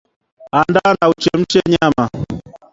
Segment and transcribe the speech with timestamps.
[0.57, 2.05] Andaa na uchemshe nyama